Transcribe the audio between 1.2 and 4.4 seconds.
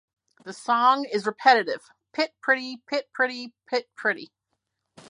a repetitive "pit-pretty, pit-pretty, pit-pretty".